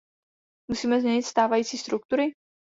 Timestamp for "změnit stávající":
1.01-1.77